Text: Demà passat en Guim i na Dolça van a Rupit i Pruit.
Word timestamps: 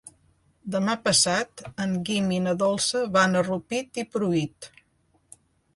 Demà 0.75 0.95
passat 1.09 1.61
en 1.85 1.93
Guim 2.09 2.33
i 2.39 2.41
na 2.49 2.57
Dolça 2.65 3.03
van 3.19 3.39
a 3.39 3.45
Rupit 3.53 4.05
i 4.05 4.09
Pruit. 4.17 4.71